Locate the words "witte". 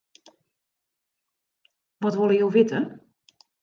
2.57-2.79